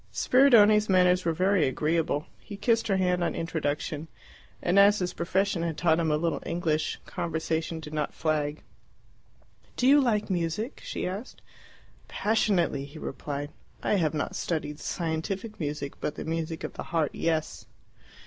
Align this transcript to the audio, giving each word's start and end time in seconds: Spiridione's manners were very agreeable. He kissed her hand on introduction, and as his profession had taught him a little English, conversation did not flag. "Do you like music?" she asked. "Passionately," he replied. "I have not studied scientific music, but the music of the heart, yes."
Spiridione's 0.11 0.89
manners 0.89 1.25
were 1.25 1.31
very 1.31 1.67
agreeable. 1.67 2.25
He 2.39 2.57
kissed 2.57 2.87
her 2.87 2.97
hand 2.97 3.23
on 3.23 3.35
introduction, 3.35 4.07
and 4.59 4.79
as 4.79 4.97
his 4.97 5.13
profession 5.13 5.61
had 5.61 5.77
taught 5.77 5.99
him 5.99 6.09
a 6.09 6.17
little 6.17 6.41
English, 6.43 6.99
conversation 7.05 7.79
did 7.79 7.93
not 7.93 8.11
flag. 8.15 8.63
"Do 9.77 9.85
you 9.85 10.01
like 10.01 10.27
music?" 10.27 10.81
she 10.83 11.05
asked. 11.05 11.43
"Passionately," 12.07 12.83
he 12.85 12.97
replied. 12.97 13.51
"I 13.83 13.93
have 13.97 14.15
not 14.15 14.35
studied 14.35 14.79
scientific 14.79 15.59
music, 15.59 15.93
but 16.01 16.15
the 16.15 16.25
music 16.25 16.63
of 16.63 16.73
the 16.73 16.81
heart, 16.89 17.11
yes." 17.13 17.67